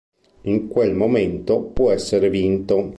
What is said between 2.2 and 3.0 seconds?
vinto.